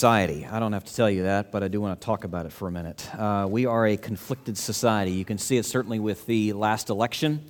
[0.00, 0.46] society.
[0.50, 2.52] I don't have to tell you that, but I do want to talk about it
[2.52, 3.06] for a minute.
[3.14, 5.10] Uh, we are a conflicted society.
[5.10, 7.44] You can see it certainly with the last election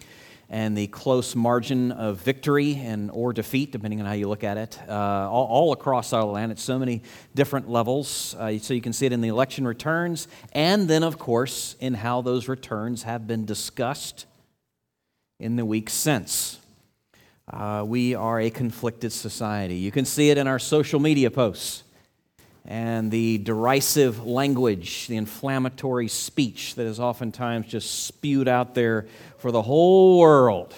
[0.48, 4.56] and the close margin of victory and or defeat, depending on how you look at
[4.56, 7.04] it, uh, all, all, across our land at so many
[7.36, 8.34] different levels.
[8.36, 11.94] Uh, so you can see it in the election returns, and then, of course, in
[11.94, 14.26] how those returns have been discussed
[15.38, 16.58] in the weeks since.
[17.46, 19.76] Uh, we are a conflicted society.
[19.76, 21.84] You can see it in our social media posts
[22.64, 29.06] and the derisive language, the inflammatory speech that is oftentimes just spewed out there
[29.38, 30.74] for the whole world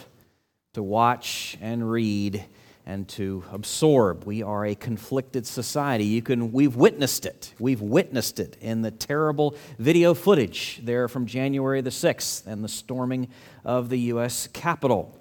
[0.75, 2.45] to watch and read
[2.87, 4.25] and to absorb.
[4.25, 6.05] We are a conflicted society.
[6.05, 7.55] You can we've witnessed it.
[7.59, 12.69] We've witnessed it in the terrible video footage there from January the 6th and the
[12.69, 13.29] storming
[13.65, 15.17] of the US Capitol.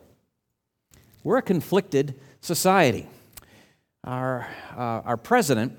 [1.24, 3.08] We're a conflicted society.
[4.04, 5.78] Our, uh, our president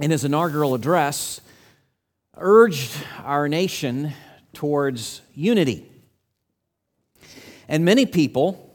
[0.00, 1.40] in his inaugural address,
[2.36, 4.12] urged our nation
[4.52, 5.90] towards unity.
[7.68, 8.74] And many people,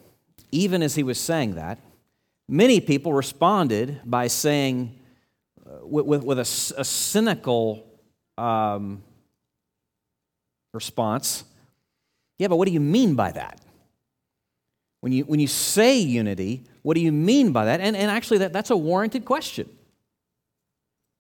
[0.52, 1.79] even as he was saying that,
[2.47, 4.97] many people responded by saying,
[5.66, 7.85] uh, with, with, with a, a, cynical
[8.38, 9.03] um,
[10.73, 11.44] response,
[12.38, 13.59] yeah, but what do you mean by that?
[15.01, 17.79] When you, when you say unity, what do you mean by that?
[17.81, 19.69] And, and actually, that, that's a warranted question.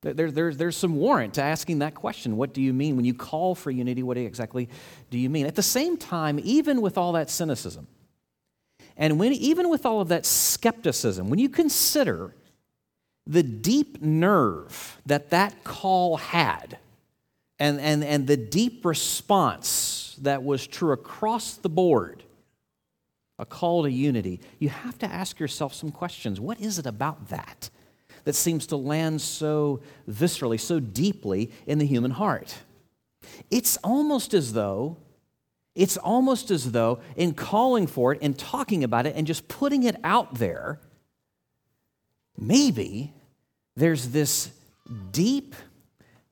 [0.01, 2.37] There, there, there's some warrant to asking that question.
[2.37, 2.95] What do you mean?
[2.95, 4.69] When you call for unity, what exactly
[5.09, 5.45] do you mean?
[5.45, 7.87] At the same time, even with all that cynicism,
[8.95, 12.33] and when, even with all of that skepticism, when you consider
[13.27, 16.77] the deep nerve that that call had,
[17.59, 22.23] and, and, and the deep response that was true across the board,
[23.37, 26.39] a call to unity, you have to ask yourself some questions.
[26.39, 27.69] What is it about that?
[28.23, 32.59] That seems to land so viscerally, so deeply in the human heart.
[33.49, 34.97] It's almost as though,
[35.75, 39.83] it's almost as though in calling for it and talking about it and just putting
[39.83, 40.79] it out there,
[42.37, 43.13] maybe
[43.75, 44.51] there's this
[45.11, 45.55] deep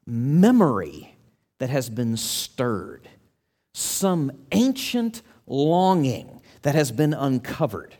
[0.05, 1.15] memory
[1.59, 3.07] that has been stirred,
[3.73, 7.95] some ancient longing that has been uncovered.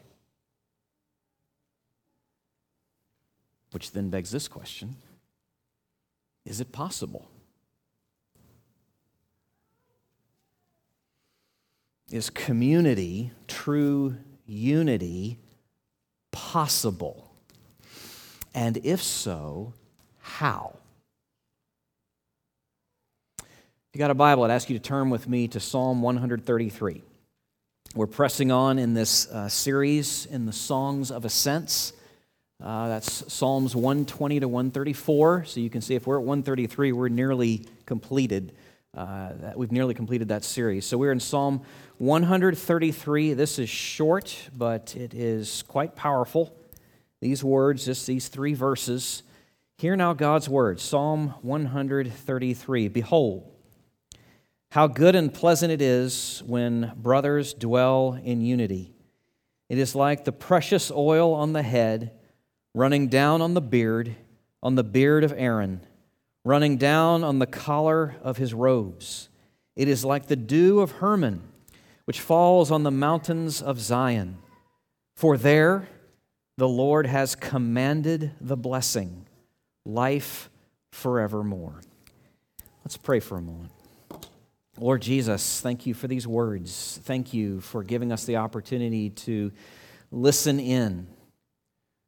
[3.72, 4.95] Which then begs this question
[6.45, 7.29] Is it possible?
[12.09, 15.39] Is community, true unity,
[16.31, 17.29] possible?
[18.53, 19.73] And if so,
[20.19, 20.77] how?
[23.39, 23.45] If
[23.94, 27.03] you got a Bible, I'd ask you to turn with me to Psalm 133.
[27.94, 31.94] We're pressing on in this uh, series in the Songs of Ascents.
[32.63, 35.45] Uh, that's Psalms 120 to 134.
[35.45, 38.53] So you can see if we're at 133, we're nearly completed.
[38.95, 40.84] Uh, we've nearly completed that series.
[40.84, 41.62] So we're in Psalm
[42.00, 43.34] 133.
[43.34, 46.51] This is short, but it is quite powerful.
[47.22, 49.22] These words, just these three verses.
[49.78, 52.88] Hear now God's words Psalm 133.
[52.88, 53.51] Behold,
[54.72, 58.95] how good and pleasant it is when brothers dwell in unity.
[59.69, 62.16] It is like the precious oil on the head
[62.73, 64.16] running down on the beard,
[64.61, 65.81] on the beard of Aaron,
[66.45, 69.29] running down on the collar of his robes.
[69.75, 71.41] It is like the dew of Hermon,
[72.06, 74.38] which falls on the mountains of Zion.
[75.16, 75.88] For there
[76.57, 79.27] the Lord has commanded the blessing,
[79.85, 80.50] life
[80.91, 81.81] forevermore.
[82.83, 83.72] Let's pray for a moment.
[84.79, 87.00] Lord Jesus, thank you for these words.
[87.03, 89.51] Thank you for giving us the opportunity to
[90.11, 91.07] listen in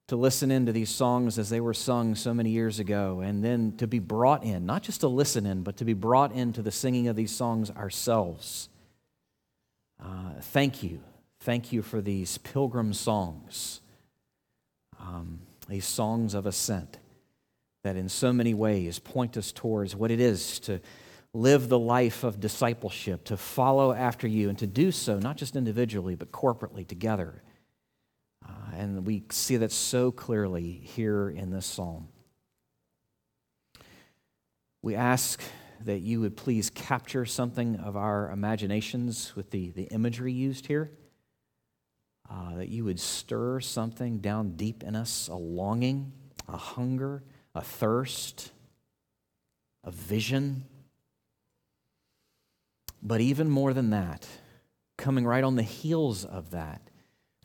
[0.10, 3.74] to listen into these songs as they were sung so many years ago, and then
[3.78, 6.72] to be brought in, not just to listen in, but to be brought into the
[6.72, 8.70] singing of these songs ourselves.
[10.04, 11.00] Uh, thank you.
[11.42, 13.82] Thank you for these pilgrim songs,
[15.00, 16.98] um, these songs of ascent
[17.84, 20.82] that in so many ways point us towards what it is to
[21.34, 25.56] live the life of discipleship, to follow after you, and to do so not just
[25.56, 27.44] individually, but corporately together
[28.50, 32.08] uh, and we see that so clearly here in this psalm.
[34.82, 35.42] We ask
[35.86, 40.92] that you would please capture something of our imaginations with the, the imagery used here.
[42.30, 46.12] Uh, that you would stir something down deep in us a longing,
[46.48, 47.24] a hunger,
[47.56, 48.52] a thirst,
[49.84, 50.64] a vision.
[53.02, 54.28] But even more than that,
[54.96, 56.82] coming right on the heels of that,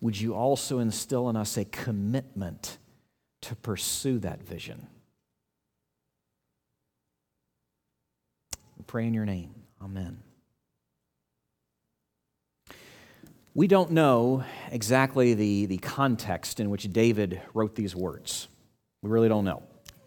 [0.04, 2.76] would you also instill in us a commitment
[3.40, 4.86] to pursue that vision?
[8.86, 9.54] pray in your name.
[9.82, 10.18] Amen.
[13.54, 18.48] We don't know exactly the, the context in which David wrote these words.
[19.00, 19.62] We really don't know.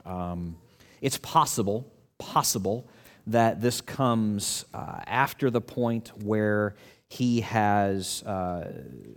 [0.05, 0.57] Um,
[1.01, 2.87] it's possible, possible,
[3.25, 6.75] that this comes uh, after the point where
[7.09, 8.71] he has uh,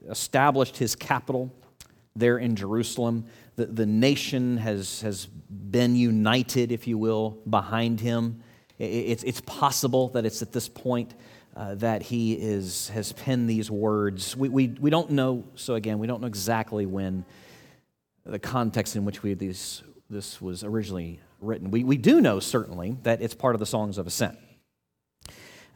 [0.09, 1.53] established his capital
[2.15, 3.27] there in Jerusalem.
[3.57, 8.43] The, the nation has, has been united, if you will, behind him.
[8.79, 11.15] It's, it's possible that it's at this point
[11.57, 14.37] uh, that he is, has penned these words.
[14.37, 17.25] We, we, we don't know, so again, we don't know exactly when
[18.25, 21.71] the context in which we, these, this was originally written.
[21.71, 24.39] We, we do know, certainly, that it's part of the Songs of Ascent.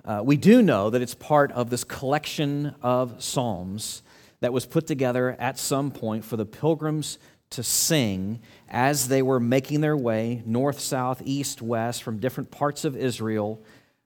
[0.05, 4.03] Uh, we do know that it's part of this collection of psalms
[4.41, 7.19] that was put together at some point for the pilgrims
[7.49, 12.85] to sing as they were making their way north, south, east, west from different parts
[12.85, 13.63] of Israel,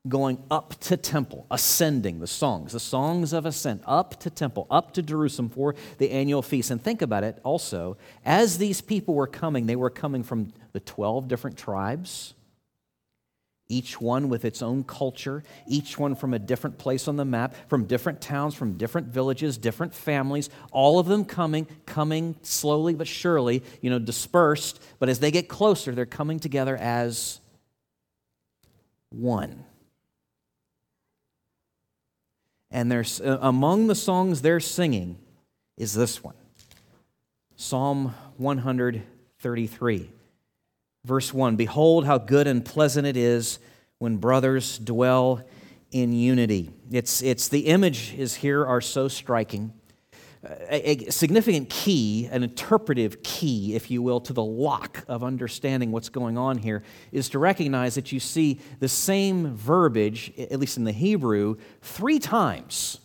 [0.07, 4.93] going up to temple, ascending the songs, the songs of ascent, up to temple, up
[4.93, 6.71] to Jerusalem for the annual feast.
[6.71, 10.81] And think about it also, as these people were coming, they were coming from the
[10.81, 12.35] 12 different tribes
[13.69, 17.55] each one with its own culture, each one from a different place on the map,
[17.69, 23.07] from different towns, from different villages, different families, all of them coming, coming slowly but
[23.07, 24.81] surely, you know, dispersed.
[24.99, 27.41] But as they get closer, they're coming together as
[29.11, 29.65] one.
[32.71, 35.19] And there's, uh, among the songs they're singing
[35.77, 36.35] is this one
[37.57, 40.11] Psalm 133.
[41.05, 43.59] Verse 1 Behold, how good and pleasant it is
[43.99, 45.43] when brothers dwell
[45.91, 46.71] in unity.
[46.91, 49.73] It's, it's the image is here are so striking.
[50.71, 55.91] A, a, significant key, an interpretive key, if you will, to the lock of understanding
[55.91, 60.77] what's going on here is to recognize that you see the same verbiage, at least
[60.77, 62.99] in the Hebrew, three times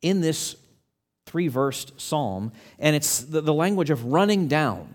[0.00, 0.56] in this
[1.26, 4.94] three versed psalm, and it's the, the language of running down.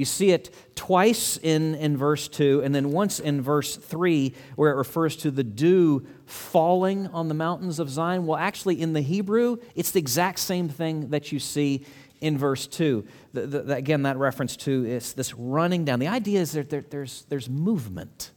[0.00, 4.72] You see it twice in, in verse 2, and then once in verse 3, where
[4.72, 8.24] it refers to the dew falling on the mountains of Zion.
[8.24, 11.84] Well, actually, in the Hebrew, it's the exact same thing that you see
[12.22, 13.06] in verse 2.
[13.34, 15.98] The, the, again, that reference to is this running down.
[15.98, 18.30] The idea is that there, there's, there's movement.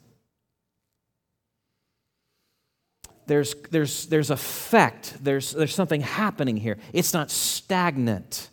[3.25, 5.15] There's, there's, there's effect.
[5.23, 6.77] There's, there's something happening here.
[6.91, 8.49] It's not stagnant.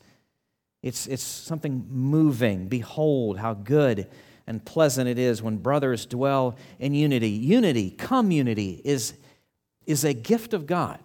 [0.82, 2.68] It's, it's something moving.
[2.68, 4.08] Behold, how good
[4.46, 7.30] and pleasant it is when brothers dwell in unity.
[7.30, 9.14] Unity, community, is,
[9.86, 10.98] is a gift of God.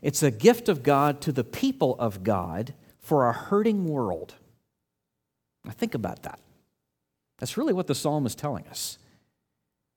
[0.00, 4.34] It's a gift of God to the people of God for a hurting world.
[5.64, 6.38] Now, think about that.
[7.38, 8.98] That's really what the psalm is telling us.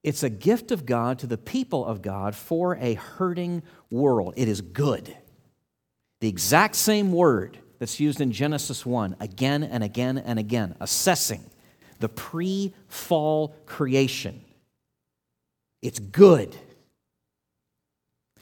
[0.03, 3.61] It's a gift of God to the people of God for a hurting
[3.91, 4.33] world.
[4.35, 5.15] It is good.
[6.19, 11.43] The exact same word that's used in Genesis 1 again and again and again, assessing
[11.99, 14.39] the pre fall creation.
[15.81, 16.55] It's good,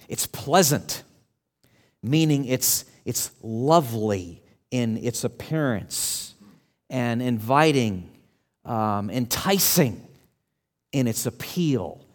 [0.09, 1.03] it's pleasant,
[2.03, 6.35] meaning it's, it's lovely in its appearance
[6.89, 8.09] and inviting,
[8.65, 10.06] um, enticing
[10.92, 12.06] in its appeal,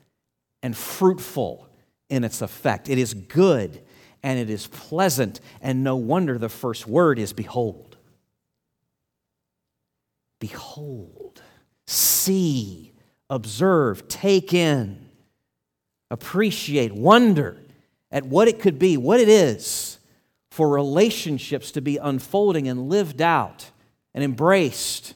[0.62, 1.70] and fruitful
[2.10, 2.90] in its effect.
[2.90, 3.80] It is good
[4.25, 7.99] and it is pleasant, and no wonder the first word is behold.
[10.40, 11.43] Behold,
[11.87, 12.95] see,
[13.28, 15.11] observe, take in,
[16.11, 17.61] appreciate, wonder
[18.11, 19.99] at what it could be, what it is
[20.50, 23.71] for relationships to be unfolding and lived out
[24.14, 25.12] and embraced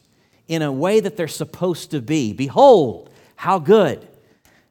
[0.49, 2.35] in a way that they're supposed to be.
[2.35, 4.07] Behold, how good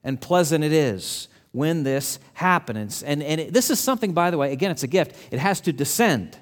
[0.03, 3.03] and pleasant it is when this happens.
[3.03, 5.15] And, and it, this is something, by the way, again, it's a gift.
[5.31, 6.37] It has to descend,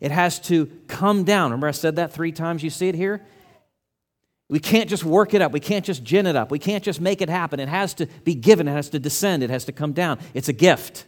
[0.00, 1.50] it has to come down.
[1.50, 2.62] Remember, I said that three times.
[2.62, 3.24] You see it here?
[4.48, 5.52] We can't just work it up.
[5.52, 6.50] We can't just gin it up.
[6.50, 7.58] We can't just make it happen.
[7.58, 8.68] It has to be given.
[8.68, 9.42] It has to descend.
[9.42, 10.18] It has to come down.
[10.34, 11.06] It's a gift.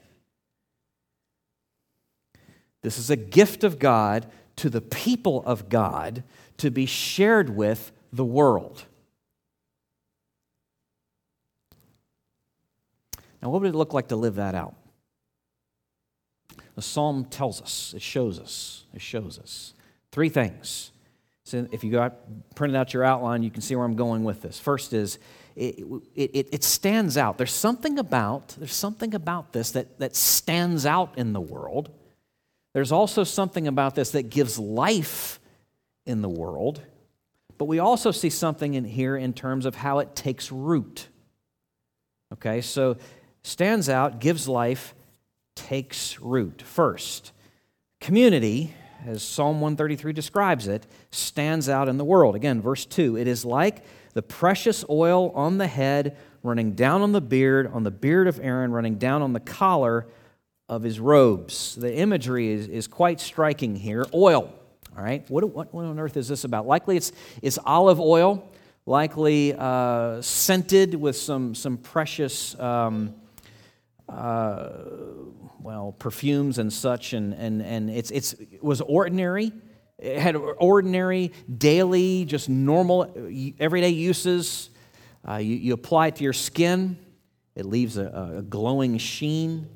[2.83, 6.23] This is a gift of God to the people of God
[6.57, 8.85] to be shared with the world.
[13.43, 14.75] Now, what would it look like to live that out?
[16.75, 19.75] The psalm tells us, it shows us, it shows us.
[20.13, 20.93] Three things.
[21.45, 22.17] So if you got
[22.55, 24.59] printed out your outline, you can see where I'm going with this.
[24.59, 25.19] First is
[25.55, 25.83] it,
[26.15, 27.39] it, it stands out.
[27.39, 31.91] There's something about, there's something about this that, that stands out in the world.
[32.75, 35.41] There's also something about this that gives life
[36.05, 36.83] in the world.
[37.57, 41.09] But we also see something in here in terms of how it takes root.
[42.35, 42.99] Okay, so
[43.47, 44.95] stands out, gives life,
[45.55, 46.63] takes root.
[46.63, 47.31] First,
[48.01, 48.75] community,
[49.07, 52.35] as Psalm 133 describes it, stands out in the world.
[52.35, 53.85] Again, verse 2 it is like
[54.15, 58.41] the precious oil on the head, running down on the beard, on the beard of
[58.43, 60.09] Aaron, running down on the collar
[60.69, 61.77] of his robes.
[61.77, 64.05] The imagery is, is quite striking here.
[64.13, 64.53] Oil,
[64.97, 65.29] all right?
[65.31, 66.67] What, what, what on earth is this about?
[66.67, 67.13] Likely it's,
[67.43, 68.51] it's olive oil,
[68.87, 72.59] likely uh, scented with some, some precious.
[72.59, 73.15] Um,
[74.09, 74.69] uh,
[75.61, 79.53] well, perfumes and such, and, and, and it's, it's, it was ordinary.
[79.99, 84.71] It had ordinary, daily, just normal, everyday uses.
[85.27, 86.99] Uh, you, you apply it to your skin,
[87.55, 89.69] it leaves a, a glowing sheen.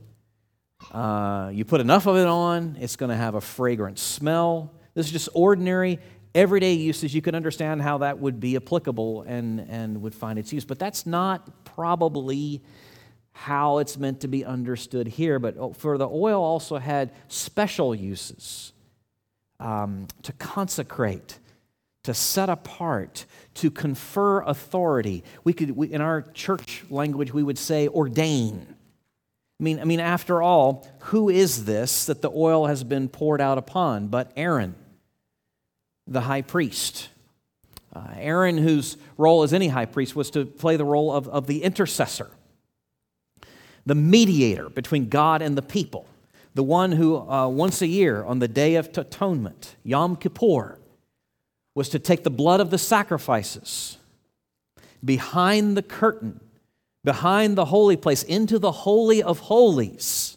[0.92, 4.72] Uh, you put enough of it on, it's going to have a fragrant smell.
[4.94, 5.98] This is just ordinary,
[6.34, 7.14] everyday uses.
[7.14, 10.64] You can understand how that would be applicable and, and would find its use.
[10.64, 12.62] But that's not probably
[13.32, 15.38] how it's meant to be understood here.
[15.38, 18.72] But for the oil also had special uses
[19.58, 21.38] um, to consecrate,
[22.04, 25.22] to set apart, to confer authority.
[25.44, 28.66] We could, we, in our church language, we would say ordain.
[29.60, 33.42] I mean, I mean, after all, who is this that the oil has been poured
[33.42, 34.74] out upon but Aaron,
[36.06, 37.08] the high priest?
[37.94, 41.46] Uh, Aaron, whose role as any high priest was to play the role of, of
[41.46, 42.30] the intercessor,
[43.86, 46.06] the mediator between God and the people
[46.54, 50.78] the one who uh, once a year on the Day of Atonement, Yom Kippur,
[51.74, 53.98] was to take the blood of the sacrifices
[55.04, 56.40] behind the curtain,
[57.04, 60.36] behind the holy place, into the Holy of Holies.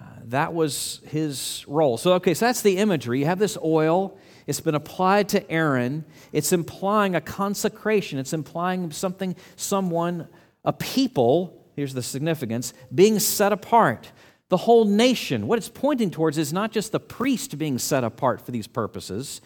[0.00, 1.98] Uh, that was his role.
[1.98, 3.18] So, okay, so that's the imagery.
[3.18, 4.16] You have this oil,
[4.46, 6.04] it's been applied to Aaron.
[6.32, 10.28] It's implying a consecration, it's implying something, someone,
[10.68, 14.10] a people here's the significance being set apart.
[14.48, 18.44] The whole nation, what it's pointing towards is not just the priest being set apart
[18.44, 19.40] for these purposes,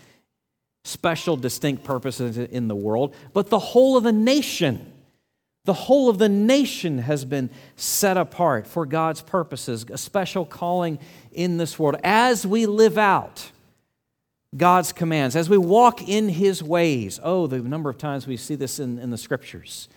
[0.84, 4.92] special, distinct purposes in the world, but the whole of the nation.
[5.64, 10.98] The whole of the nation has been set apart for God's purposes, a special calling
[11.30, 11.96] in this world.
[12.02, 13.52] As we live out
[14.56, 18.54] God's commands, as we walk in His ways, oh, the number of times we see
[18.56, 19.88] this in, in the scriptures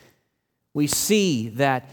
[0.75, 1.89] we see that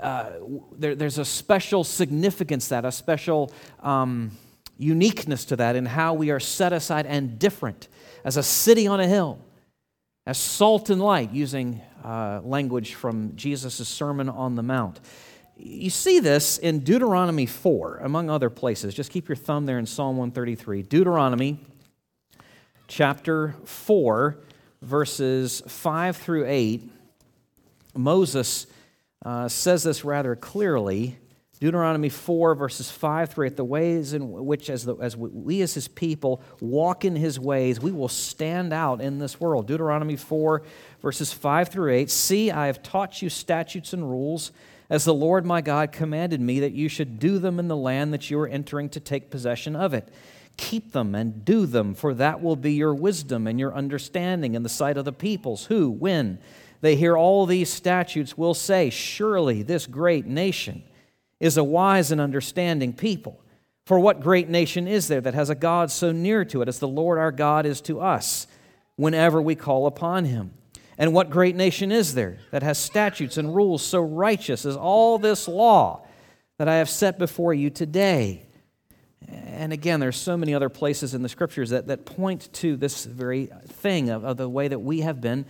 [0.00, 0.30] uh,
[0.78, 3.50] there, there's a special significance that a special
[3.82, 4.30] um,
[4.78, 7.88] uniqueness to that in how we are set aside and different
[8.24, 9.38] as a city on a hill
[10.26, 15.00] as salt and light using uh, language from jesus' sermon on the mount.
[15.56, 18.92] You see this in deuteronomy 4 among other places.
[18.92, 21.58] Just keep your thumb there in psalm 133 deuteronomy
[22.86, 24.36] chapter 4
[24.82, 26.92] verses 5 through 8
[27.96, 28.66] Moses
[29.24, 31.18] uh, says this rather clearly.
[31.58, 35.72] Deuteronomy 4, verses 5 through 8, the ways in which, as, the, as we as
[35.72, 39.66] his people walk in his ways, we will stand out in this world.
[39.66, 40.62] Deuteronomy 4,
[41.00, 44.52] verses 5 through 8 See, I have taught you statutes and rules,
[44.90, 48.12] as the Lord my God commanded me, that you should do them in the land
[48.12, 50.10] that you are entering to take possession of it.
[50.58, 54.62] Keep them and do them, for that will be your wisdom and your understanding in
[54.62, 56.38] the sight of the peoples, who, when
[56.86, 60.84] they hear all these statutes will say, Surely this great nation
[61.40, 63.40] is a wise and understanding people.
[63.84, 66.78] For what great nation is there that has a God so near to it as
[66.78, 68.46] the Lord our God is to us
[68.96, 70.52] whenever we call upon him?
[70.98, 75.18] And what great nation is there that has statutes and rules so righteous as all
[75.18, 76.06] this law
[76.58, 78.46] that I have set before you today?
[79.28, 83.04] And again, there's so many other places in the scriptures that, that point to this
[83.04, 85.46] very thing of, of the way that we have been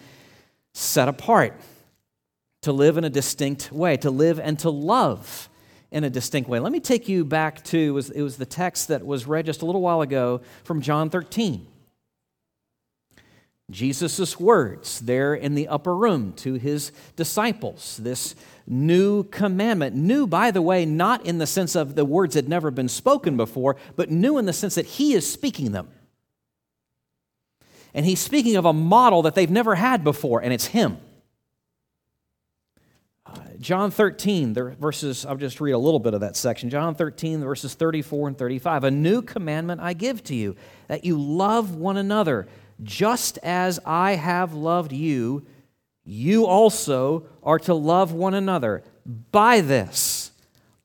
[0.76, 1.58] set apart,
[2.60, 5.48] to live in a distinct way, to live and to love
[5.90, 6.58] in a distinct way.
[6.58, 9.46] Let me take you back to it was, it was the text that was read
[9.46, 11.66] just a little while ago from John 13.
[13.70, 18.34] Jesus' words there in the upper room to his disciples, this
[18.66, 19.96] new commandment.
[19.96, 23.36] New, by the way, not in the sense of the words had never been spoken
[23.36, 25.88] before, but new in the sense that he is speaking them.
[27.96, 30.98] And he's speaking of a model that they've never had before, and it's him.
[33.24, 36.68] Uh, John 13, the verses, I'll just read a little bit of that section.
[36.68, 38.84] John 13, verses 34 and 35.
[38.84, 40.56] A new commandment I give to you,
[40.88, 42.46] that you love one another,
[42.82, 45.46] just as I have loved you,
[46.04, 48.84] you also are to love one another.
[49.32, 50.32] By this,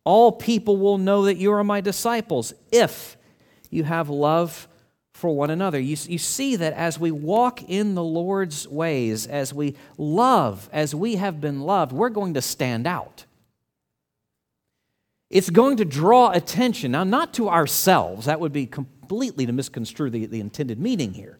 [0.05, 3.17] all people will know that you are my disciples, if
[3.69, 4.69] you have love
[5.21, 5.79] for one another.
[5.79, 10.95] You, you see that as we walk in the Lord's ways, as we love, as
[10.95, 13.25] we have been loved, we're going to stand out.
[15.29, 20.09] It's going to draw attention, now, not to ourselves, that would be completely to misconstrue
[20.09, 21.37] the, the intended meaning here,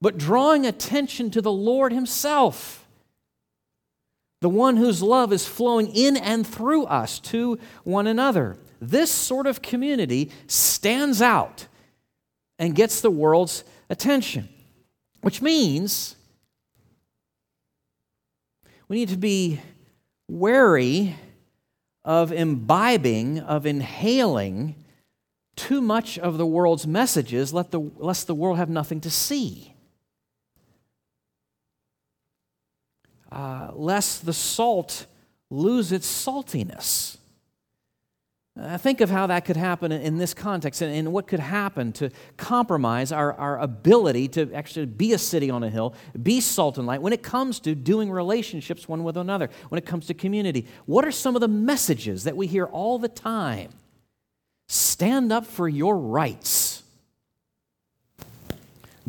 [0.00, 2.84] but drawing attention to the Lord Himself,
[4.40, 8.58] the one whose love is flowing in and through us to one another.
[8.80, 11.68] This sort of community stands out
[12.58, 14.48] and gets the world's attention,
[15.22, 16.16] which means
[18.88, 19.60] we need to be
[20.28, 21.16] wary
[22.04, 24.74] of imbibing, of inhaling
[25.56, 29.74] too much of the world's messages, let the, lest the world have nothing to see.
[33.30, 35.06] Uh, lest the salt
[35.50, 37.13] lose its saltiness.
[38.56, 41.92] Uh, think of how that could happen in, this context and, and, what could happen
[41.92, 45.92] to compromise our, our ability to actually be a city on a hill,
[46.22, 49.84] be salt and light when it comes to doing relationships one with another, when it
[49.84, 50.68] comes to community.
[50.86, 53.70] What are some of the messages that we hear all the time?
[54.68, 56.84] Stand up for your rights.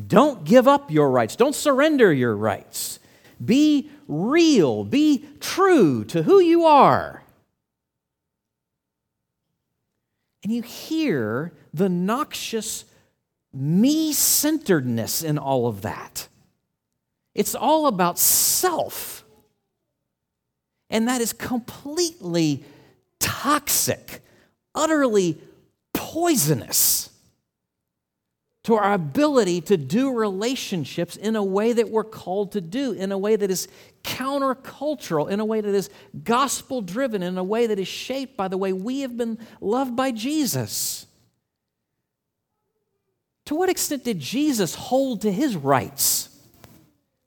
[0.07, 1.35] Don't give up your rights.
[1.35, 2.99] Don't surrender your rights.
[3.43, 4.83] Be real.
[4.83, 7.21] Be true to who you are.
[10.45, 12.85] And you hear the noxious
[13.51, 16.27] me centeredness in all of that.
[17.33, 19.25] It's all about self.
[20.91, 22.63] And that is completely
[23.19, 24.21] toxic,
[24.75, 25.41] utterly
[25.95, 27.09] poisonous
[28.65, 33.11] to our ability to do relationships in a way that we're called to do, in
[33.11, 33.67] a way that is
[34.03, 35.91] countercultural, in a way that is
[36.23, 39.95] gospel driven, in a way that is shaped by the way we have been loved
[39.95, 41.05] by Jesus.
[43.45, 46.29] To what extent did Jesus hold to his rights?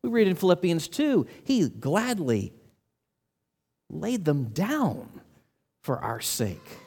[0.02, 2.52] We read in Philippians 2 he gladly
[3.88, 5.08] laid them down
[5.82, 6.78] for our sake.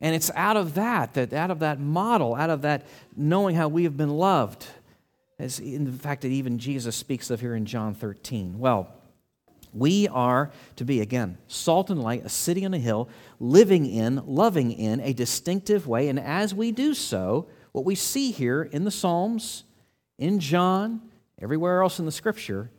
[0.00, 3.68] And it's out of that, that out of that model, out of that knowing how
[3.68, 4.66] we have been loved,
[5.38, 8.58] as in the fact that even Jesus speaks of here in John 13.
[8.58, 8.92] Well,
[9.72, 14.22] we are to be, again, salt and light, a city on a hill, living in,
[14.26, 16.08] loving in a distinctive way.
[16.08, 19.64] And as we do so, what we see here in the Psalms,
[20.18, 21.02] in John,
[21.40, 22.70] everywhere else in the scripture,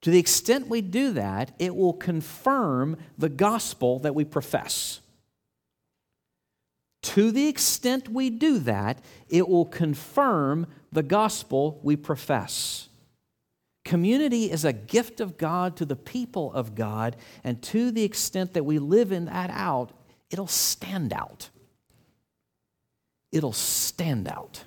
[0.00, 5.00] to the extent we do that, it will confirm the gospel that we profess.
[7.02, 12.88] To the extent we do that, it will confirm the gospel we profess.
[13.84, 18.52] Community is a gift of God to the people of God, and to the extent
[18.52, 19.92] that we live in that out,
[20.30, 21.48] it'll stand out.
[23.32, 24.64] It'll stand out.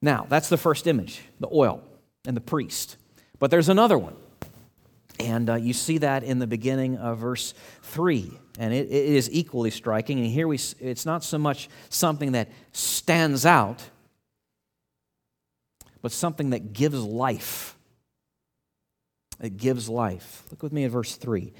[0.00, 1.82] Now, that's the first image the oil
[2.26, 2.96] and the priest.
[3.38, 4.16] But there's another one.
[5.20, 8.32] And uh, you see that in the beginning of verse 3.
[8.58, 10.18] And it, it is equally striking.
[10.18, 13.82] And here we, it's not so much something that stands out,
[16.02, 17.76] but something that gives life.
[19.40, 20.42] It gives life.
[20.50, 21.52] Look with me at verse 3.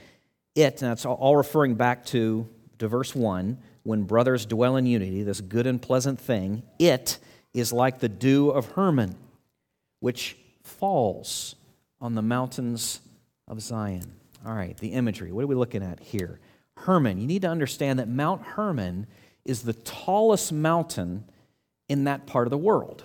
[0.55, 5.23] It, and that's all referring back to, to verse 1, when brothers dwell in unity,
[5.23, 7.19] this good and pleasant thing, it
[7.53, 9.17] is like the dew of Hermon,
[10.01, 11.55] which falls
[12.01, 13.01] on the mountains
[13.49, 14.15] of Zion.
[14.47, 15.33] All right, the imagery.
[15.33, 16.41] What are we looking at here?
[16.77, 17.19] Hermon.
[17.19, 19.07] You need to understand that Mount Hermon
[19.45, 21.25] is the tallest mountain
[21.89, 23.05] in that part of the world.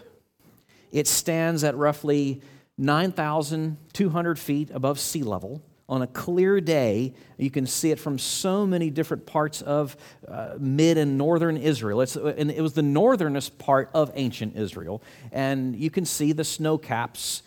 [0.91, 2.41] It stands at roughly
[2.77, 5.61] 9,200 feet above sea level.
[5.87, 9.97] On a clear day, you can see it from so many different parts of
[10.27, 12.01] uh, mid and northern Israel.
[12.01, 15.01] It's, and it was the northernest part of ancient Israel.
[15.31, 17.41] And you can see the snow caps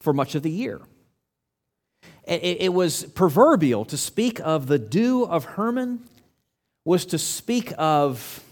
[0.00, 0.80] for much of the year
[2.28, 6.04] it, it was proverbial to speak of the dew of Hermon,
[6.84, 8.44] was to speak of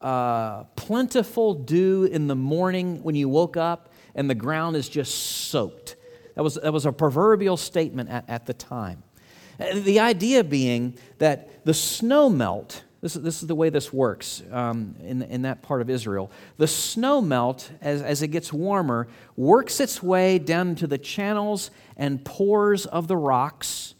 [0.00, 5.14] uh, plentiful dew in the morning when you woke up and the ground is just
[5.14, 5.96] soaked.
[6.34, 9.02] That was, that was a proverbial statement at, at the time.
[9.58, 14.94] The idea being that the snow melt this, this is the way this works um,
[15.02, 16.30] in, in that part of Israel.
[16.56, 21.70] The snow melt, as, as it gets warmer, works its way down into the channels
[21.98, 23.94] and pores of the rocks,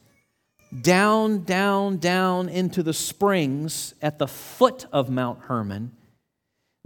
[0.80, 5.92] down, down, down into the springs at the foot of Mount Hermon,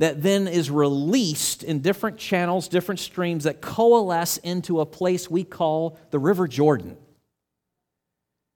[0.01, 5.45] that then is released in different channels, different streams that coalesce into a place we
[5.45, 6.97] call the River Jordan.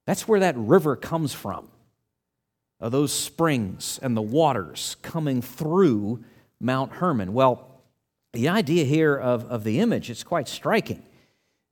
[0.04, 1.68] That's where that river comes from
[2.90, 6.24] those springs and the waters coming through
[6.58, 7.32] Mount Hermon.
[7.32, 7.68] Well,
[8.32, 11.02] the idea here of, of the image is quite striking.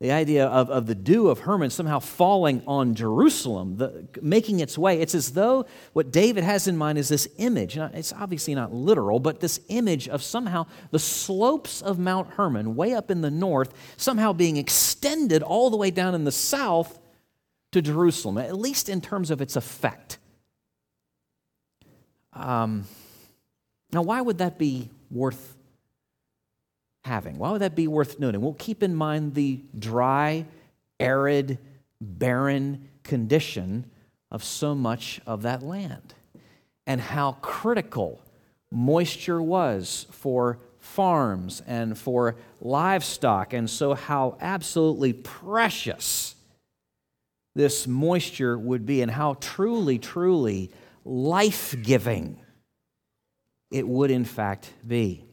[0.00, 4.78] The idea of, of the dew of Hermon somehow falling on Jerusalem, the, making its
[4.78, 5.00] way.
[5.00, 7.76] It's as though what David has in mind is this image.
[7.76, 12.94] It's obviously not literal, but this image of somehow the slopes of Mount Hermon, way
[12.94, 16.98] up in the north, somehow being extended all the way down in the south
[17.72, 20.18] to Jerusalem, at least in terms of its effect.
[22.40, 22.84] Um,
[23.92, 25.56] now, why would that be worth
[27.04, 27.38] having?
[27.38, 28.40] Why would that be worth noting?
[28.40, 30.46] Well, keep in mind the dry,
[30.98, 31.58] arid,
[32.00, 33.84] barren condition
[34.30, 36.14] of so much of that land
[36.86, 38.22] and how critical
[38.72, 46.34] moisture was for farms and for livestock, and so how absolutely precious
[47.54, 50.70] this moisture would be, and how truly, truly
[51.04, 52.40] life giving
[53.70, 55.24] it would in fact be.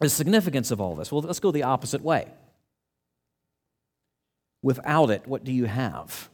[0.00, 1.12] The significance of all this?
[1.12, 2.26] Well, let's go the opposite way.
[4.62, 6.28] Without it, what do you have?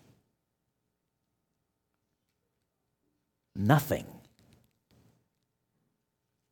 [3.55, 4.07] Nothing.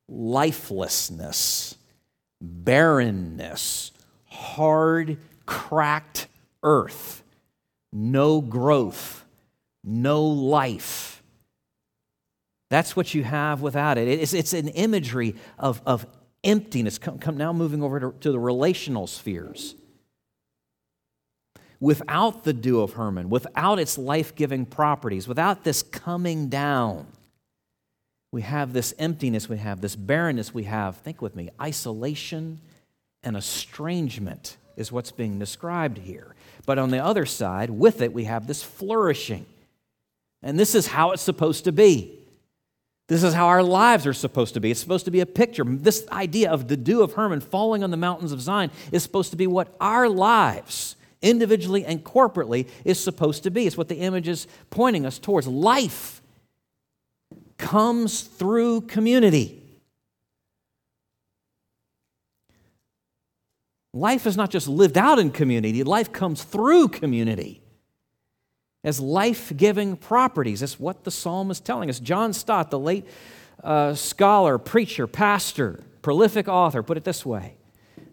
[0.08, 1.76] Lifelessness,
[2.40, 3.92] barrenness,
[4.26, 6.28] hard, cracked
[6.62, 7.22] earth,
[7.92, 9.24] no growth,
[9.82, 11.13] no life.
[12.70, 14.08] That's what you have without it.
[14.08, 16.06] It's, it's an imagery of, of
[16.42, 16.98] emptiness.
[16.98, 19.74] Come, come now moving over to, to the relational spheres.
[21.80, 27.06] Without the dew of Hermon, without its life giving properties, without this coming down,
[28.32, 32.60] we have this emptiness, we have this barrenness, we have, think with me, isolation
[33.22, 36.34] and estrangement is what's being described here.
[36.66, 39.46] But on the other side, with it, we have this flourishing.
[40.42, 42.23] And this is how it's supposed to be.
[43.06, 44.70] This is how our lives are supposed to be.
[44.70, 45.64] It's supposed to be a picture.
[45.64, 49.30] This idea of the dew of Hermon falling on the mountains of Zion is supposed
[49.32, 53.66] to be what our lives, individually and corporately, is supposed to be.
[53.66, 55.46] It's what the image is pointing us towards.
[55.46, 56.22] Life
[57.58, 59.60] comes through community.
[63.92, 67.63] Life is not just lived out in community, life comes through community
[68.84, 70.60] as life giving properties.
[70.60, 71.98] That's what the psalm is telling us.
[71.98, 73.06] John Stott, the late
[73.62, 77.56] uh, scholar, preacher, pastor, prolific author, put it this way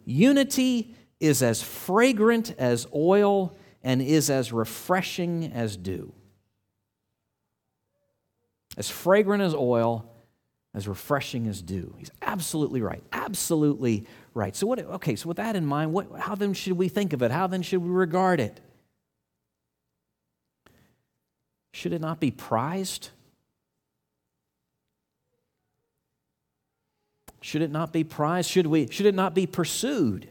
[0.06, 6.14] Unity is as fragrant as oil and is as refreshing as dew.
[8.78, 10.06] As fragrant as oil,
[10.74, 11.94] as refreshing as dew.
[11.98, 13.04] He's absolutely right.
[13.12, 14.56] Absolutely right.
[14.56, 17.22] So what okay, so with that in mind, what how then should we think of
[17.22, 17.32] it?
[17.32, 18.62] How then should we regard it?
[21.74, 23.10] Should it not be prized?
[27.42, 28.50] Should it not be prized?
[28.50, 30.28] Should, we, should it not be pursued?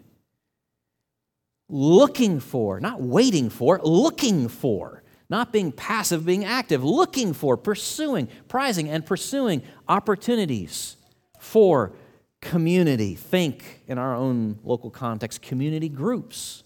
[1.69, 5.03] Looking for, not waiting for, looking for.
[5.29, 10.97] Not being passive, being active, looking for, pursuing, prizing, and pursuing opportunities
[11.39, 11.93] for
[12.41, 13.15] community.
[13.15, 16.65] Think in our own local context, community groups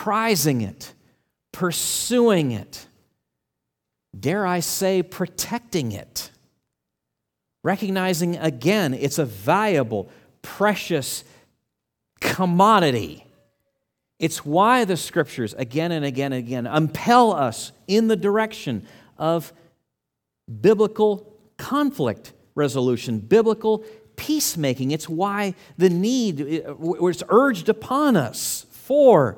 [0.00, 0.94] prizing it,
[1.52, 2.86] pursuing it,
[4.18, 6.30] dare I say, protecting it,
[7.62, 10.08] recognizing again it's a valuable,
[10.40, 11.22] precious
[12.18, 13.26] commodity.
[14.18, 18.86] It's why the scriptures again and again and again impel us in the direction
[19.18, 19.52] of
[20.62, 23.84] biblical conflict resolution, biblical
[24.16, 24.92] peacemaking.
[24.92, 29.36] It's why the need uh, was urged upon us for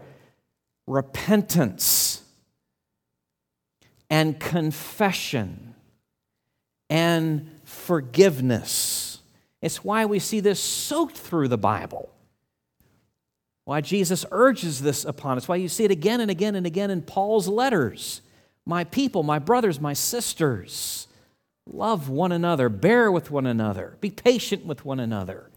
[0.86, 2.22] repentance
[4.10, 5.74] and confession
[6.90, 9.20] and forgiveness.
[9.60, 12.10] It's why we see this soaked through the Bible.
[13.64, 15.46] Why Jesus urges this upon us.
[15.46, 18.20] Why you see it again and again and again in Paul's letters.
[18.66, 21.06] My people, my brothers, my sisters,
[21.66, 25.48] love one another, bear with one another, be patient with one another.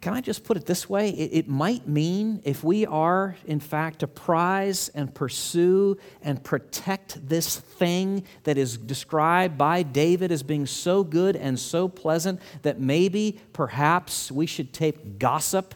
[0.00, 1.10] Can I just put it this way?
[1.10, 7.28] It, it, might mean if we are, in fact, to prize and pursue and protect
[7.28, 12.80] this thing that is described by David as being so good and so pleasant that
[12.80, 15.74] maybe, perhaps, we should take gossip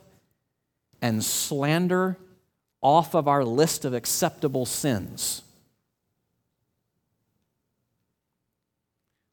[1.00, 2.16] and slander
[2.82, 5.42] off of our list of acceptable sins.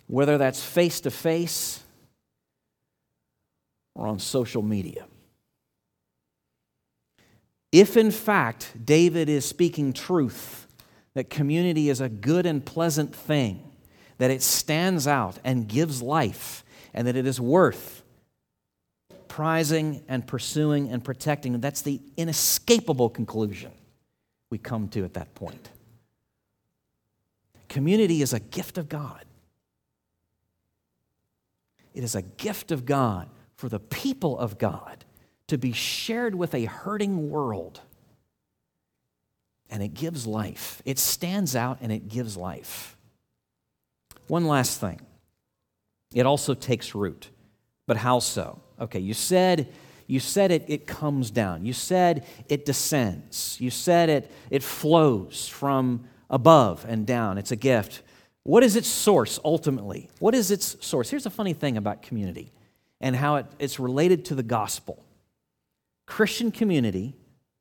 [0.07, 1.83] Whether that's face to face
[3.97, 5.05] or on social media.
[7.71, 10.67] If in fact David is speaking truth,
[11.15, 13.69] that community is a good and pleasant thing,
[14.19, 18.03] that it stands out and gives life, and that it is worth
[19.27, 21.59] prizing and pursuing and protecting.
[21.59, 23.71] That's the inescapable conclusion
[24.49, 25.71] we come to at that point.
[27.67, 29.25] Community is a gift of God.
[31.93, 33.27] It is a gift of God
[33.57, 35.03] for the people of God
[35.47, 37.81] to be shared with a hurting world.
[39.69, 40.81] And it gives life.
[40.85, 42.95] It stands out and it gives life.
[44.27, 45.01] One last thing
[46.13, 47.29] it also takes root.
[47.85, 48.61] But how so?
[48.79, 49.67] Okay, you said
[50.09, 51.65] you said it, it comes down.
[51.65, 53.57] You said it descends.
[53.59, 57.37] You said it, it flows from above and down.
[57.37, 58.03] It's a gift.
[58.43, 60.09] What is its source ultimately?
[60.19, 61.09] What is its source?
[61.09, 62.53] Here's a funny thing about community
[63.01, 65.03] and how it, it's related to the gospel.
[66.05, 67.15] Christian community,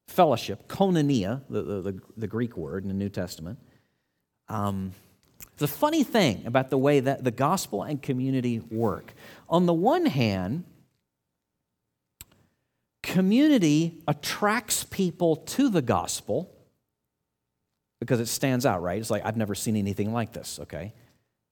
[0.08, 3.58] fellowship, koinonia, the, the, the Greek word in the New Testament.
[4.48, 4.92] Um,
[5.58, 9.12] the funny thing about the way that the gospel and community work.
[9.48, 10.64] On the one hand,
[13.02, 16.50] community attracts people to the gospel
[18.00, 19.00] because it stands out, right?
[19.00, 20.92] It's like, I've never seen anything like this, okay?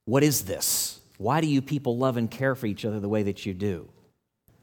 [0.05, 0.94] What is this?
[1.19, 3.89] Why do you people love and care for each other the way that you do?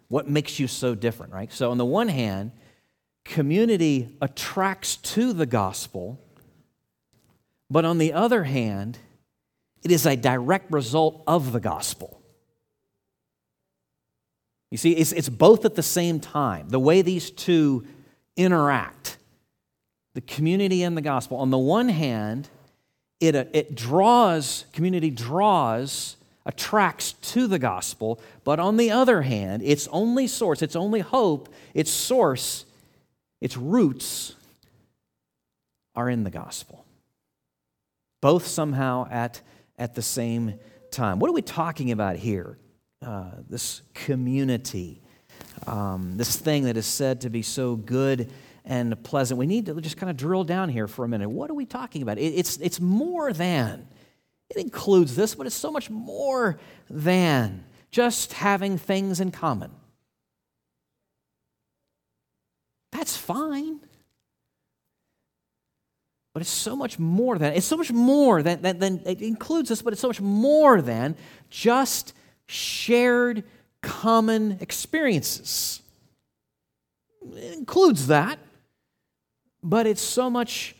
[0.07, 1.51] What makes you so different, right?
[1.51, 2.51] So, on the one hand,
[3.23, 6.19] community attracts to the gospel,
[7.69, 8.97] but on the other hand,
[9.83, 12.21] it is a direct result of the gospel.
[14.69, 17.85] You see, it's, it's both at the same time, the way these two
[18.37, 19.17] interact
[20.13, 21.37] the community and the gospel.
[21.37, 22.49] On the one hand,
[23.19, 29.61] it, uh, it draws, community draws, attracts to the gospel, but on the other hand,
[29.63, 32.65] its only source, its only hope, its source,
[33.39, 34.35] its roots
[35.95, 36.85] are in the gospel.
[38.21, 39.41] Both somehow at
[39.81, 40.59] at the same
[40.91, 41.17] time.
[41.17, 42.57] What are we talking about here?
[43.03, 45.01] Uh, this community,
[45.65, 48.31] um, this thing that is said to be so good
[48.63, 49.39] and pleasant.
[49.39, 51.29] We need to just kind of drill down here for a minute.
[51.29, 52.19] What are we talking about?
[52.19, 53.87] It, it's, it's more than,
[54.55, 56.59] it includes this, but it's so much more
[56.89, 59.71] than just having things in common.
[62.91, 63.79] That's fine.
[66.33, 69.69] But it's so much more than, it's so much more than, than, than, it includes
[69.69, 71.15] this, but it's so much more than
[71.49, 72.13] just
[72.47, 73.43] shared
[73.81, 75.81] common experiences.
[77.35, 78.39] It includes that,
[79.63, 80.75] but it's so much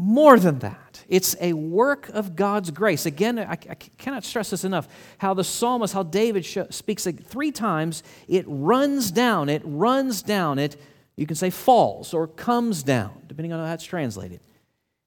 [0.00, 1.04] more than that.
[1.08, 3.06] It's a work of God's grace.
[3.06, 4.88] Again, I, I cannot stress this enough.
[5.18, 10.22] How the psalmist, how David sh- speaks it three times, it runs down, it runs
[10.22, 10.80] down, it,
[11.16, 14.40] you can say falls or comes down, depending on how that's translated.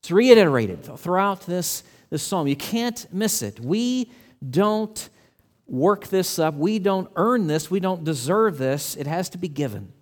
[0.02, 2.48] It's reiterated throughout this, this psalm.
[2.48, 3.60] You can't miss it.
[3.60, 4.12] We
[4.48, 5.10] don't
[5.66, 6.56] work this up.
[6.56, 7.72] We don't earn this.
[7.72, 8.96] We don't deserve this.
[8.96, 9.94] It has to be given.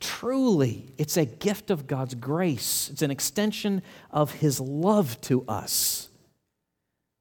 [0.00, 6.08] Truly, it's a gift of God's grace, it's an extension of His love to us.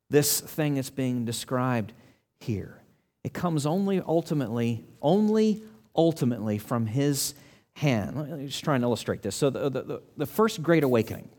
[0.10, 1.94] This thing that's being described
[2.40, 2.82] here.
[3.24, 5.62] It comes only ultimately, only
[5.96, 7.36] ultimately from His
[7.74, 8.18] hand.
[8.18, 9.36] Let me just try and illustrate this.
[9.36, 11.30] So, the, the, the first Great Awakening,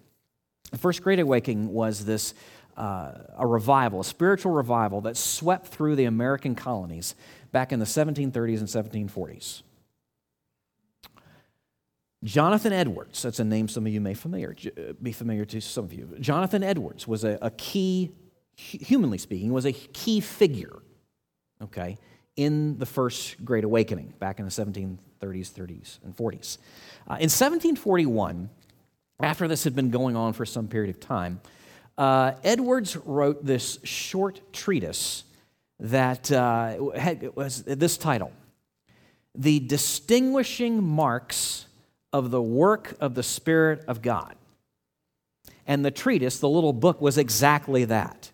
[0.71, 2.35] the first Great Awakening was this
[2.77, 7.15] uh, a revival, a spiritual revival that swept through the American colonies
[7.51, 9.63] back in the 1730s and 1740s.
[12.23, 15.85] Jonathan Edwards, that's a name some of you may familiar, uh, be familiar to some
[15.85, 16.17] of you.
[16.21, 18.11] Jonathan Edwards was a, a key,
[18.55, 20.83] humanly speaking, was a key figure,
[21.63, 21.97] okay,
[22.37, 26.59] in the first Great Awakening back in the 1730s 30s, 30s, and 40s.
[27.09, 28.49] Uh, in 1741,
[29.21, 31.41] after this had been going on for some period of time,
[31.99, 35.25] uh, Edwards wrote this short treatise
[35.79, 38.33] that uh, had, was this title
[39.35, 41.67] The Distinguishing Marks
[42.13, 44.35] of the Work of the Spirit of God.
[45.67, 48.31] And the treatise, the little book, was exactly that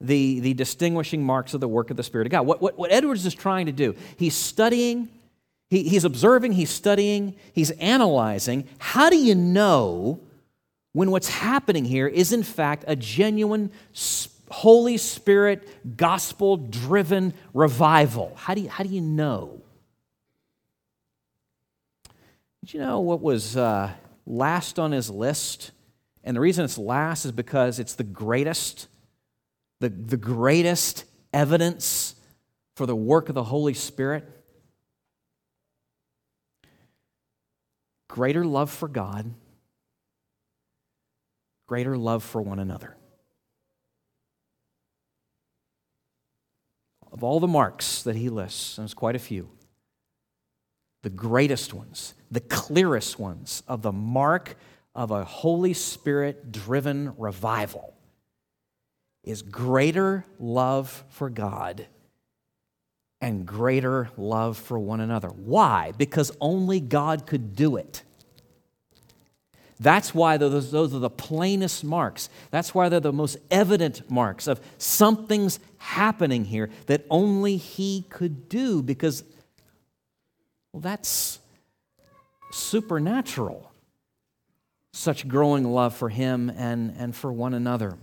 [0.00, 2.46] the, the distinguishing marks of the work of the Spirit of God.
[2.46, 5.08] What, what, what Edwards is trying to do, he's studying
[5.70, 8.66] he, he's observing, he's studying, he's analyzing.
[8.78, 10.20] How do you know
[10.92, 13.70] when what's happening here is, in fact, a genuine
[14.50, 18.32] Holy Spirit, gospel driven revival?
[18.36, 19.60] How do, you, how do you know?
[22.68, 23.90] Did you know what was uh,
[24.26, 25.70] last on his list?
[26.22, 28.88] And the reason it's last is because it's the greatest,
[29.80, 32.14] the, the greatest evidence
[32.76, 34.28] for the work of the Holy Spirit.
[38.06, 39.32] greater love for God,
[41.66, 42.98] greater love for one another.
[47.10, 49.48] Of all the marks that he lists, and there's quite a few,
[51.08, 54.58] the greatest ones, the clearest ones of the mark
[54.94, 57.94] of a Holy Spirit driven revival
[59.24, 61.86] is greater love for God
[63.22, 65.28] and greater love for one another.
[65.28, 65.94] Why?
[65.96, 68.02] Because only God could do it.
[69.80, 72.28] That's why those, those are the plainest marks.
[72.50, 78.50] That's why they're the most evident marks of something's happening here that only He could
[78.50, 79.24] do because,
[80.72, 81.38] well, that's
[82.52, 83.70] supernatural.
[84.92, 87.98] Such growing love for Him and, and for one another.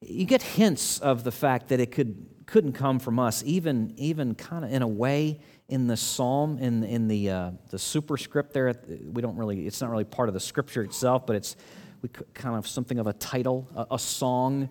[0.00, 4.34] You get hints of the fact that it could, couldn't come from us, even, even
[4.34, 8.74] kind of in a way in the psalm, in, in the, uh, the superscript there.
[9.04, 11.56] We don't really, it's not really part of the scripture itself, but it's
[12.02, 14.68] we kind of something of a title, a, a song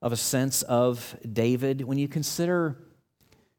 [0.00, 1.82] of Ascents of David.
[1.82, 2.78] When you consider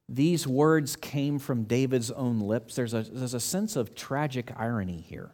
[0.09, 5.01] these words came from David's own lips, there's a, there's a sense of tragic irony
[5.01, 5.31] here.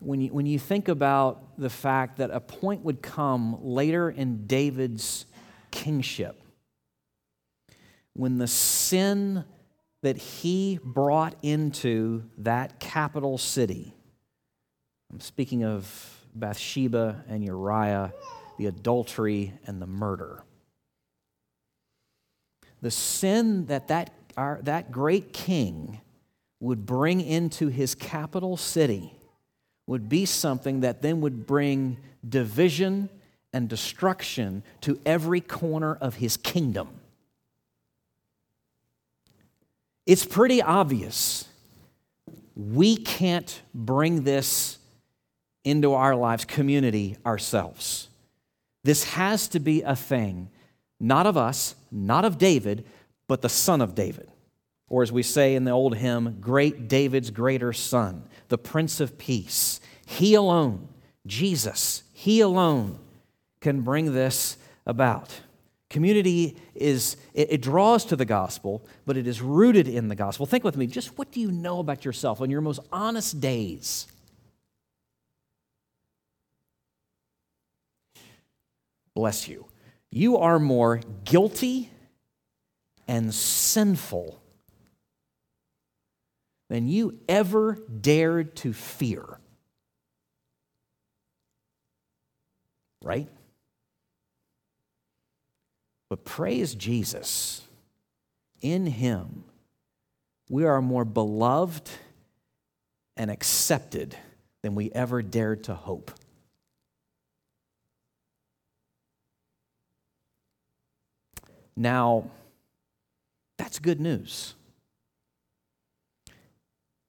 [0.00, 4.46] When you, when you think about the fact that a point would come later in
[4.46, 5.24] David's
[5.70, 6.44] kingship
[8.14, 9.44] when the sin
[10.02, 13.94] that he brought into that capital city,
[15.12, 18.12] I'm speaking of Bathsheba and Uriah,
[18.58, 20.44] the adultery and the murder.
[22.84, 26.02] The sin that that, our, that great king
[26.60, 29.14] would bring into his capital city
[29.86, 31.96] would be something that then would bring
[32.28, 33.08] division
[33.54, 36.88] and destruction to every corner of his kingdom.
[40.04, 41.48] It's pretty obvious
[42.54, 44.76] we can't bring this
[45.64, 48.10] into our lives, community, ourselves.
[48.82, 50.50] This has to be a thing,
[51.04, 52.86] not of us, not of David,
[53.28, 54.30] but the son of David.
[54.88, 59.18] Or as we say in the old hymn, great David's greater son, the Prince of
[59.18, 59.80] Peace.
[60.06, 60.88] He alone,
[61.26, 62.98] Jesus, He alone
[63.60, 65.40] can bring this about.
[65.90, 70.46] Community is, it, it, draws to the gospel, but it is rooted in the gospel.
[70.46, 74.06] Think with me, just what do you know about yourself on your most honest days?
[79.14, 79.66] Bless you.
[80.16, 81.90] You are more guilty
[83.08, 84.40] and sinful
[86.70, 89.40] than you ever dared to fear.
[93.02, 93.28] Right?
[96.08, 97.62] But praise Jesus.
[98.60, 99.42] In Him,
[100.48, 101.90] we are more beloved
[103.16, 104.16] and accepted
[104.62, 106.12] than we ever dared to hope.
[111.76, 112.30] Now,
[113.56, 114.54] that's good news.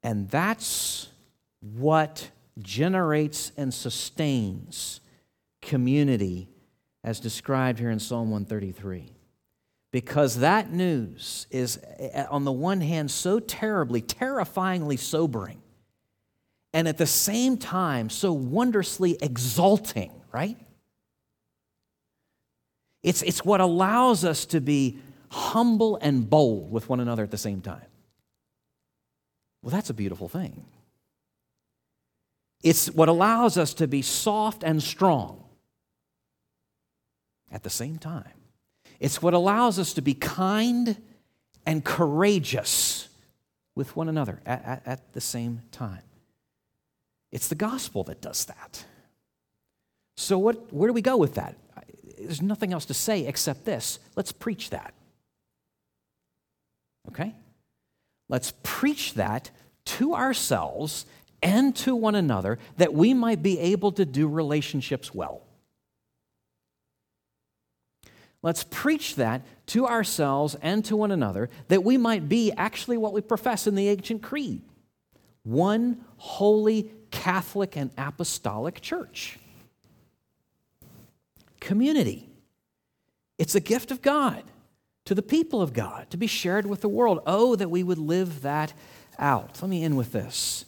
[0.03, 1.09] And that's
[1.59, 5.01] what generates and sustains
[5.61, 6.47] community
[7.03, 9.11] as described here in Psalm 133.
[9.91, 15.61] Because that news is, eh, on the one hand, so terribly, terrifyingly sobering,
[16.73, 20.57] and at the same time, so wondrously exalting, right?
[23.05, 24.97] It's, it's what allows us to be
[25.29, 27.85] humble and bold with one another at the same time.
[29.61, 30.65] Well, that's a beautiful thing.
[32.63, 35.43] It's what allows us to be soft and strong
[37.51, 38.23] at the same time.
[38.99, 40.97] It's what allows us to be kind
[41.63, 43.07] and courageous
[43.75, 46.01] with one another at, at, at, the same time.
[47.31, 48.83] It's the gospel that does that.
[50.17, 51.55] So, what, where do we go with that?
[52.17, 53.99] There's nothing else to say except this.
[54.15, 54.93] Let's preach that.
[57.09, 57.35] Okay?
[58.29, 59.51] Let's preach that
[59.85, 61.05] to ourselves
[61.43, 65.41] and to one another that we might be able to do relationships well.
[68.41, 73.13] Let's preach that to ourselves and to one another that we might be actually what
[73.13, 74.61] we profess in the ancient creed
[75.45, 79.39] one holy Catholic and apostolic church.
[81.65, 82.29] Community.
[83.39, 84.43] It's a gift of God
[85.05, 87.21] to the people of God to be shared with the world.
[87.25, 88.73] Oh, that we would live that
[89.17, 89.59] out.
[89.63, 90.65] Let me end with this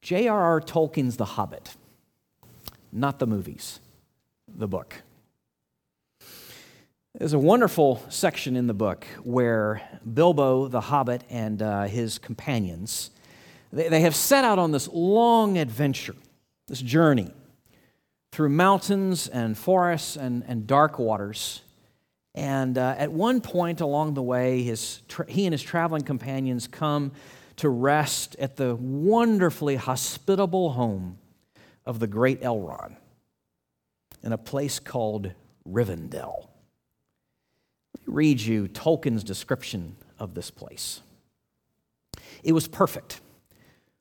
[0.00, 0.62] J.R.R.
[0.62, 1.76] Tolkien's The Hobbit,
[2.90, 3.78] not the movies,
[4.48, 5.02] the book.
[7.18, 9.82] There's a wonderful section in the book where
[10.14, 13.10] Bilbo the Hobbit and uh, his companions
[13.70, 16.16] They, they have set out on this long adventure,
[16.68, 17.32] this journey
[18.36, 21.62] through mountains and forests and, and dark waters.
[22.34, 26.68] And uh, at one point along the way, his tra- he and his traveling companions
[26.68, 27.12] come
[27.56, 31.16] to rest at the wonderfully hospitable home
[31.86, 32.96] of the great Elrond
[34.22, 35.32] in a place called
[35.66, 36.48] Rivendell.
[37.94, 41.00] Let me read you Tolkien's description of this place.
[42.44, 43.22] It was perfect.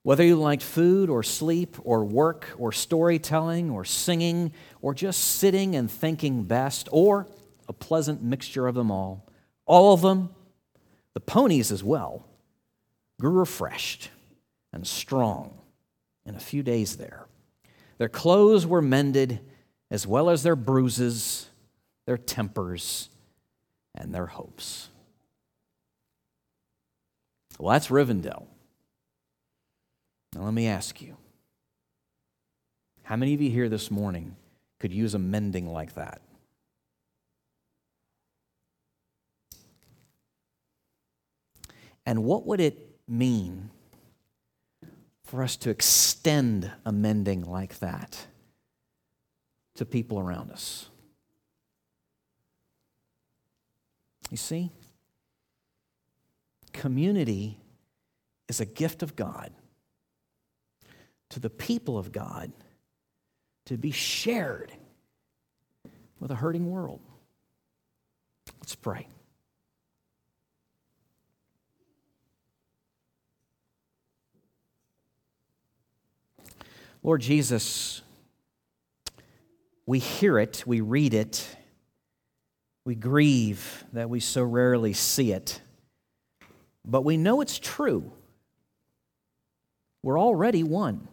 [0.06, 5.76] Whether you liked food or sleep or work or storytelling or singing or just sitting
[5.76, 7.26] and thinking best or
[7.68, 9.28] a pleasant mixture of them all,
[9.66, 10.30] all of them,
[11.16, 12.24] the ponies as well,
[13.20, 14.12] grew refreshed
[14.72, 15.58] and strong
[16.24, 17.26] in a few days there.
[17.97, 19.39] Their clothes were mended
[19.89, 21.49] as well as their bruises,
[22.06, 23.10] their tempers,
[23.95, 24.89] and their hopes.
[27.58, 28.45] Well, that's Rivendell.
[30.36, 31.16] Now, let me ask you
[33.04, 34.36] how many of you here this morning
[34.80, 36.22] could use a mending like that?
[42.06, 42.78] And what would it
[43.08, 43.70] mean
[45.24, 48.28] for us to extend a mending like that
[49.76, 50.90] to people around us?
[54.30, 54.70] You see,
[56.74, 57.58] community
[58.50, 59.52] is a gift of God
[61.30, 62.52] to the people of God
[63.66, 64.72] to be shared
[66.20, 67.02] with a hurting world.
[68.60, 69.08] Let's pray.
[77.04, 78.02] Lord Jesus,
[79.86, 81.56] we hear it, we read it,
[82.84, 85.62] we grieve that we so rarely see it,
[86.84, 88.12] but we know it's true.
[90.02, 91.08] We're already one.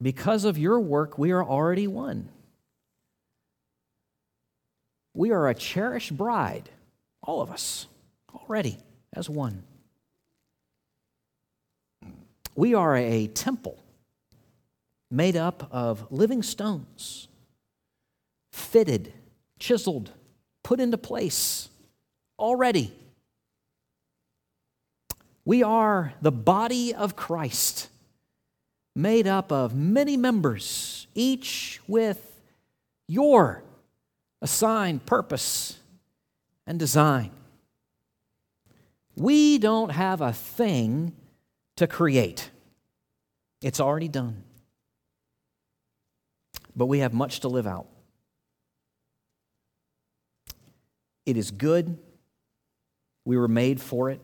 [0.00, 2.28] Because of your work, we are already one.
[5.14, 6.70] We are a cherished bride,
[7.22, 7.86] all of us,
[8.32, 8.78] already
[9.12, 9.64] as one.
[12.54, 13.78] We are a temple
[15.10, 17.28] made up of living stones,
[18.52, 19.12] fitted,
[19.58, 20.12] chiseled,
[20.62, 21.68] put into place
[22.38, 22.92] already.
[25.44, 27.88] We are the body of Christ,
[28.98, 32.40] made up of many members, each with
[33.06, 33.62] your
[34.42, 35.78] assigned purpose
[36.66, 37.30] and design.
[39.14, 41.12] We don't have a thing
[41.76, 42.50] to create.
[43.62, 44.42] It's already done.
[46.74, 47.86] But we have much to live out.
[51.24, 51.98] It is good.
[53.24, 54.20] We were made for it.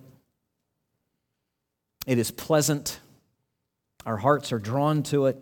[2.08, 2.98] It is pleasant.
[4.06, 5.38] Our hearts are drawn to it.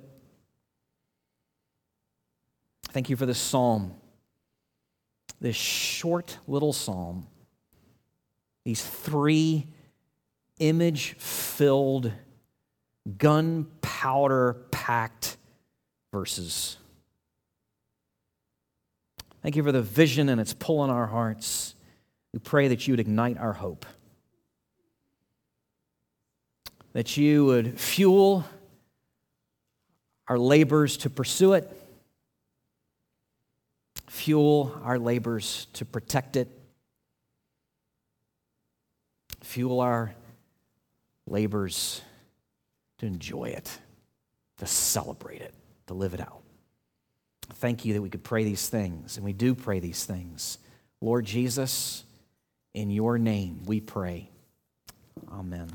[2.90, 3.94] Thank you for this psalm,
[5.40, 7.26] this short little psalm,
[8.64, 9.66] these three
[10.58, 12.12] image filled,
[13.18, 15.36] gunpowder packed
[16.12, 16.76] verses.
[19.42, 21.74] Thank you for the vision and its pull on our hearts.
[22.32, 23.84] We pray that you would ignite our hope,
[26.92, 28.44] that you would fuel
[30.28, 31.70] our labors to pursue it,
[34.08, 36.48] fuel our labors to protect it,
[39.40, 40.14] fuel our
[41.26, 42.02] labors
[42.98, 43.78] to enjoy it,
[44.58, 45.54] to celebrate it,
[45.86, 46.42] to live it out.
[47.54, 50.58] Thank you that we could pray these things, and we do pray these things.
[51.00, 52.04] Lord Jesus,
[52.74, 54.30] in your name we pray.
[55.30, 55.68] Amen.